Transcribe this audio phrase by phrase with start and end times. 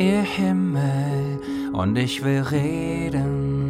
[0.00, 1.40] ihr Himmel,
[1.72, 3.60] und ich will reden.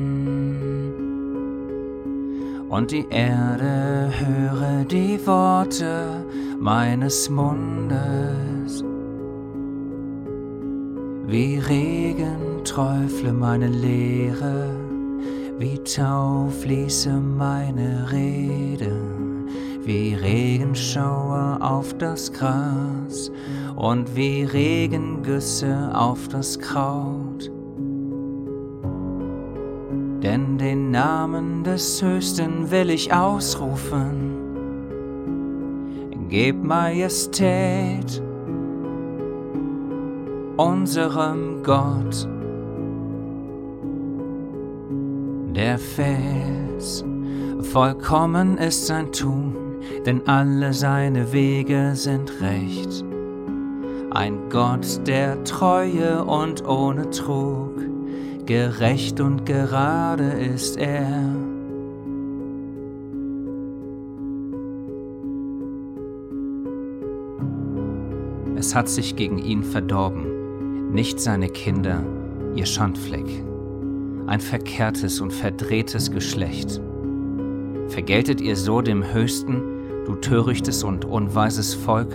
[2.69, 6.25] Und die Erde höre die Worte
[6.61, 8.85] meines Mundes.
[11.27, 14.71] Wie Regen träufle meine Lehre,
[15.59, 18.93] wie Tau fließe meine Rede,
[19.83, 23.33] wie Regenschauer auf das Gras
[23.81, 27.51] und wie Regengüsse auf das Kraut.
[30.23, 34.37] Denn den Namen des Höchsten will ich ausrufen.
[36.29, 38.23] Geb Majestät
[40.59, 42.29] unserem Gott.
[45.57, 47.03] Der Fels,
[47.63, 49.57] vollkommen ist sein Tun,
[50.05, 53.10] denn alle seine Wege sind recht.
[54.13, 57.77] Ein Gott der Treue und ohne Trug,
[58.45, 61.33] gerecht und gerade ist er.
[68.57, 72.03] Es hat sich gegen ihn verdorben, nicht seine Kinder,
[72.57, 73.45] ihr Schandfleck,
[74.27, 76.81] ein verkehrtes und verdrehtes Geschlecht.
[77.87, 79.63] Vergeltet ihr so dem Höchsten,
[80.05, 82.13] du törichtes und unweises Volk?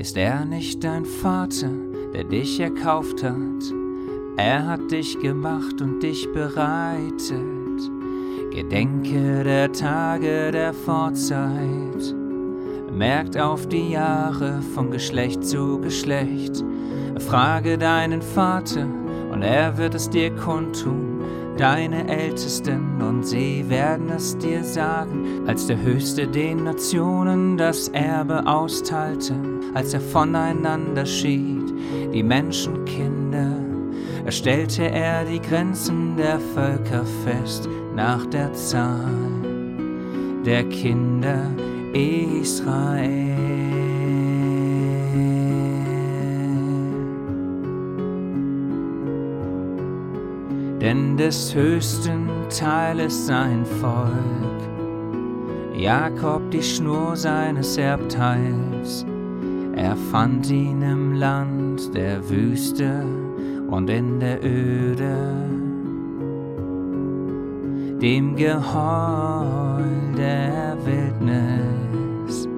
[0.00, 1.68] Ist er nicht dein Vater,
[2.14, 3.34] der dich erkauft hat?
[4.38, 7.30] Er hat dich gemacht und dich bereitet.
[8.50, 12.14] Gedenke der Tage der Vorzeit.
[12.90, 16.64] Merkt auf die Jahre von Geschlecht zu Geschlecht.
[17.18, 18.86] Frage deinen Vater
[19.30, 21.09] und er wird es dir kundtun.
[21.60, 28.46] Deine Ältesten und sie werden es dir sagen, als der Höchste den Nationen das Erbe
[28.46, 29.34] austeilte,
[29.74, 31.70] als er voneinander schied,
[32.14, 33.56] die Menschenkinder
[34.24, 39.12] erstellte er die Grenzen der Völker fest nach der Zahl
[40.46, 41.42] der Kinder
[41.92, 43.89] Israel.
[50.80, 54.60] Denn des höchsten Teil ist sein Volk,
[55.76, 59.04] Jakob die Schnur seines Erbteils.
[59.76, 63.04] Er fand ihn im Land der Wüste
[63.68, 65.36] und in der Öde,
[68.00, 69.84] dem Geheul
[70.16, 72.48] der Wildnis.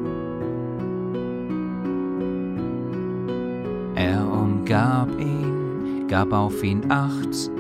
[3.97, 7.52] Er umgab ihn, gab auf ihn Acht,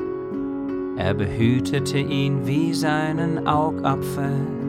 [0.97, 4.63] er behütete ihn wie seinen Augapfel.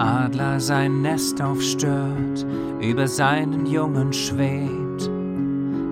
[0.00, 2.46] Adler sein Nest aufstört,
[2.80, 5.10] über seinen Jungen schwebt,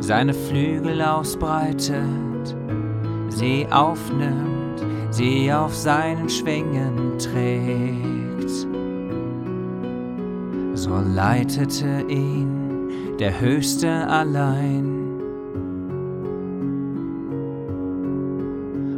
[0.00, 2.56] seine Flügel ausbreitet,
[3.28, 8.07] sie aufnimmt, sie auf seinen Schwingen trägt.
[10.88, 15.20] So leitete ihn der Höchste allein.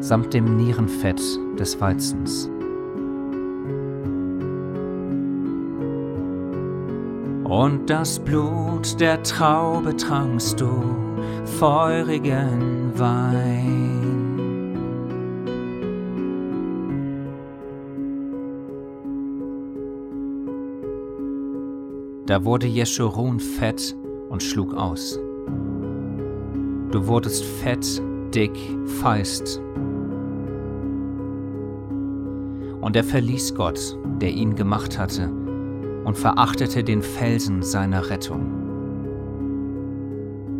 [0.00, 1.20] samt dem Nierenfett
[1.58, 2.50] des Weizens.
[7.44, 10.70] Und das Blut der Traube trankst du,
[11.44, 13.89] feurigen Wein.
[22.30, 23.96] Da wurde Jeschurun fett
[24.28, 25.18] und schlug aus.
[26.92, 28.00] Du wurdest fett,
[28.32, 28.56] dick,
[29.00, 29.60] feist.
[32.80, 35.28] Und er verließ Gott, der ihn gemacht hatte,
[36.04, 38.46] und verachtete den Felsen seiner Rettung.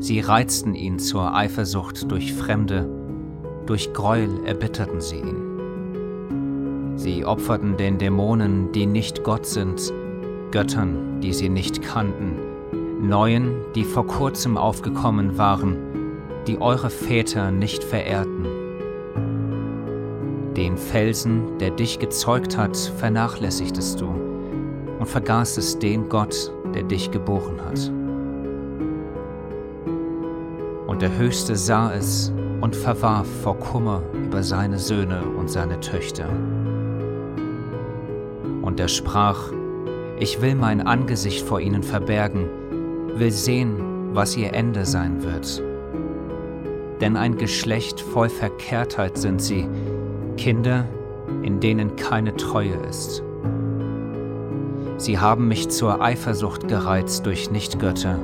[0.00, 2.90] Sie reizten ihn zur Eifersucht durch Fremde,
[3.66, 6.96] durch Gräuel erbitterten sie ihn.
[6.96, 9.92] Sie opferten den Dämonen, die nicht Gott sind,
[10.50, 12.36] Göttern, die sie nicht kannten,
[13.02, 15.76] Neuen, die vor kurzem aufgekommen waren,
[16.46, 18.46] die eure Väter nicht verehrten.
[20.56, 24.08] Den Felsen, der dich gezeugt hat, vernachlässigtest du
[24.98, 27.90] und vergaßest den Gott, der dich geboren hat.
[30.86, 36.28] Und der Höchste sah es und verwarf vor Kummer über seine Söhne und seine Töchter.
[38.60, 39.52] Und er sprach,
[40.20, 42.46] ich will mein Angesicht vor ihnen verbergen,
[43.14, 45.62] will sehen, was ihr Ende sein wird.
[47.00, 49.66] Denn ein Geschlecht voll Verkehrtheit sind sie,
[50.36, 50.84] Kinder,
[51.42, 53.22] in denen keine Treue ist.
[54.98, 58.18] Sie haben mich zur Eifersucht gereizt durch Nichtgötter,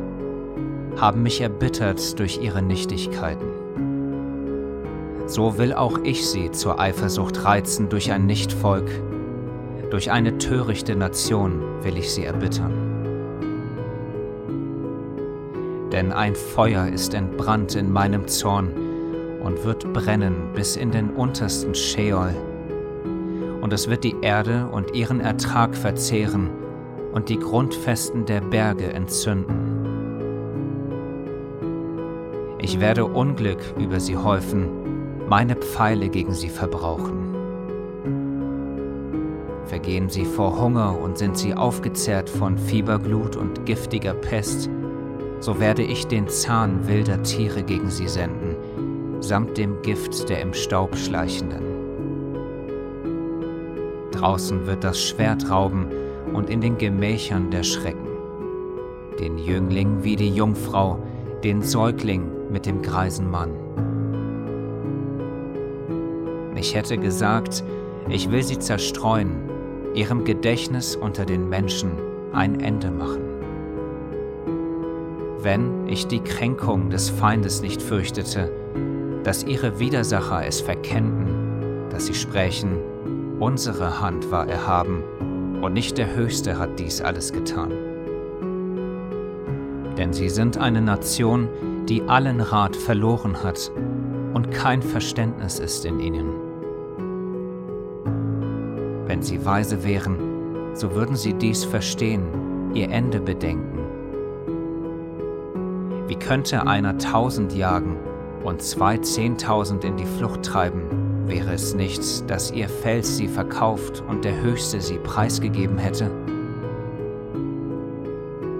[1.00, 3.46] haben mich erbittert durch ihre Nichtigkeiten.
[5.24, 8.90] So will auch ich sie zur Eifersucht reizen durch ein Nichtvolk,
[9.90, 12.72] durch eine törichte Nation will ich sie erbittern.
[15.92, 18.70] Denn ein Feuer ist entbrannt in meinem Zorn
[19.42, 22.34] und wird brennen bis in den untersten Scheol.
[23.60, 26.50] Und es wird die Erde und ihren Ertrag verzehren
[27.12, 29.86] und die Grundfesten der Berge entzünden.
[32.58, 34.68] Ich werde Unglück über sie häufen,
[35.28, 37.35] meine Pfeile gegen sie verbrauchen.
[39.66, 44.70] Vergehen sie vor Hunger und sind sie aufgezehrt von Fieberglut und giftiger Pest,
[45.40, 48.56] so werde ich den Zahn wilder Tiere gegen sie senden,
[49.20, 51.62] samt dem Gift der im Staub schleichenden.
[54.12, 55.86] Draußen wird das Schwert rauben
[56.32, 58.06] und in den Gemächern der Schrecken.
[59.18, 60.98] Den Jüngling wie die Jungfrau,
[61.42, 63.50] den Säugling mit dem greisen Mann.
[66.54, 67.62] Ich hätte gesagt,
[68.08, 69.55] ich will sie zerstreuen,
[69.96, 71.92] ihrem Gedächtnis unter den Menschen
[72.32, 73.22] ein Ende machen.
[75.40, 78.50] Wenn ich die Kränkung des Feindes nicht fürchtete,
[79.24, 82.78] dass ihre Widersacher es verkennten, dass sie sprächen,
[83.40, 85.02] unsere Hand war erhaben
[85.62, 87.72] und nicht der Höchste hat dies alles getan.
[89.96, 91.48] Denn sie sind eine Nation,
[91.88, 93.72] die allen Rat verloren hat
[94.34, 96.45] und kein Verständnis ist in ihnen.
[99.16, 103.78] Wenn sie weise wären, so würden sie dies verstehen, ihr Ende bedenken.
[106.06, 107.96] Wie könnte einer tausend jagen
[108.44, 110.82] und zwei zehntausend in die Flucht treiben,
[111.26, 116.10] Wäre es nicht, dass ihr Fels sie verkauft und der Höchste sie preisgegeben hätte?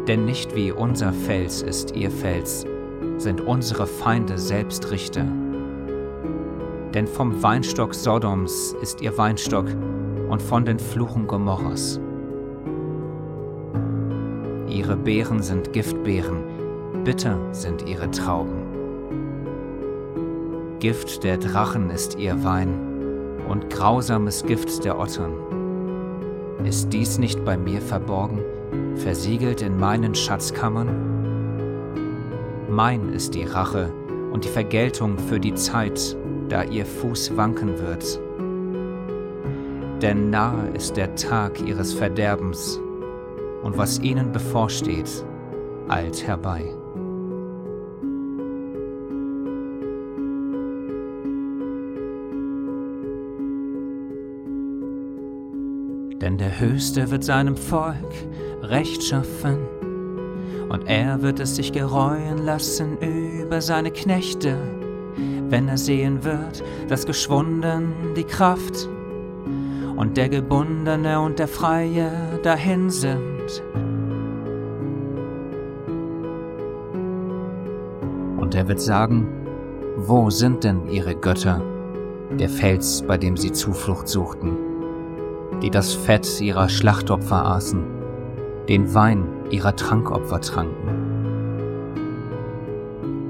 [0.08, 2.64] Denn nicht wie unser Fels ist ihr Fels,
[3.18, 5.26] sind unsere Feinde selbst Richter.
[6.94, 9.66] Denn vom Weinstock Sodoms ist ihr Weinstock
[10.28, 12.00] und von den Fluchen Gomorras.
[14.68, 16.42] Ihre Beeren sind Giftbeeren,
[17.04, 18.66] bitter sind ihre Trauben.
[20.80, 22.74] Gift der Drachen ist ihr Wein
[23.48, 25.32] und grausames Gift der Ottern.
[26.64, 28.40] Ist dies nicht bei mir verborgen,
[28.96, 31.16] versiegelt in meinen Schatzkammern?
[32.68, 33.92] Mein ist die Rache
[34.32, 36.16] und die Vergeltung für die Zeit,
[36.48, 38.20] da ihr Fuß wanken wird.
[40.02, 42.78] Denn nahe ist der Tag ihres Verderbens,
[43.62, 45.24] und was ihnen bevorsteht,
[45.88, 46.64] eilt herbei.
[56.20, 57.94] Denn der Höchste wird seinem Volk
[58.62, 59.58] Recht schaffen,
[60.68, 64.58] und er wird es sich gereuen lassen über seine Knechte,
[65.48, 68.88] wenn er sehen wird, dass geschwunden die Kraft
[69.96, 72.10] und der Gebundene und der Freie
[72.42, 73.62] dahin sind.
[78.38, 79.28] Und er wird sagen,
[79.96, 81.62] wo sind denn ihre Götter,
[82.38, 84.56] der Fels, bei dem sie Zuflucht suchten?
[85.62, 87.84] die das Fett ihrer Schlachtopfer aßen,
[88.68, 91.04] den Wein ihrer Trankopfer tranken.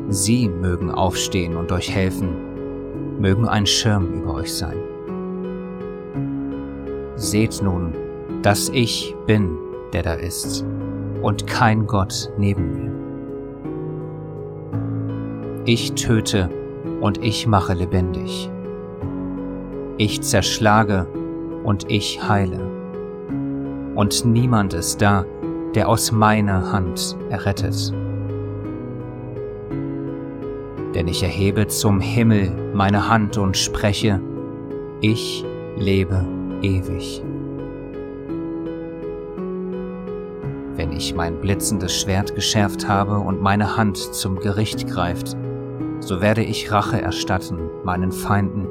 [0.08, 4.76] Sie mögen aufstehen und euch helfen, mögen ein Schirm über euch sein.
[7.16, 7.94] Seht nun,
[8.42, 9.56] dass ich bin,
[9.94, 10.66] der da ist,
[11.22, 12.92] und kein Gott neben mir.
[15.64, 16.50] Ich töte
[17.00, 18.50] und ich mache lebendig.
[19.96, 21.06] Ich zerschlage
[21.64, 22.60] und ich heile.
[23.94, 25.24] Und niemand ist da,
[25.74, 27.94] der aus meiner Hand errettet.
[30.94, 34.20] Denn ich erhebe zum Himmel meine Hand und spreche,
[35.00, 35.44] ich
[35.78, 37.22] lebe ewig.
[40.76, 45.36] Wenn ich mein blitzendes Schwert geschärft habe und meine Hand zum Gericht greift,
[46.00, 48.66] so werde ich Rache erstatten meinen Feinden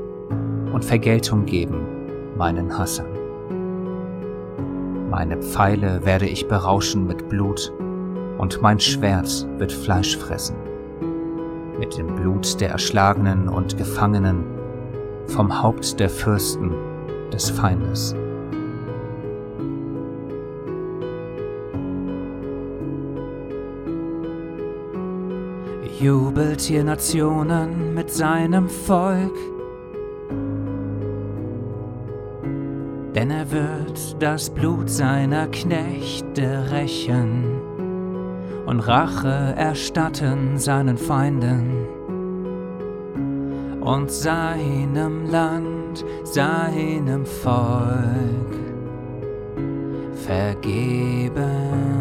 [0.71, 1.85] und Vergeltung geben
[2.37, 3.07] meinen Hassern.
[5.09, 7.71] Meine Pfeile werde ich berauschen mit Blut,
[8.37, 10.57] und mein Schwert wird Fleisch fressen.
[11.79, 14.43] Mit dem Blut der Erschlagenen und Gefangenen,
[15.27, 16.71] vom Haupt der Fürsten
[17.31, 18.15] des Feindes.
[25.99, 29.33] Jubelt ihr Nationen mit seinem Volk,
[33.15, 37.45] denn er wird das Blut seiner Knechte rächen
[38.65, 41.84] und Rache erstatten seinen Feinden
[43.85, 48.55] und seinem Land, seinem Volk
[50.25, 51.94] vergeben.